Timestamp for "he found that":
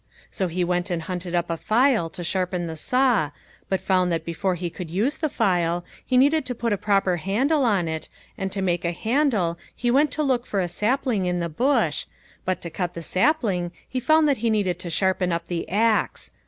13.87-14.37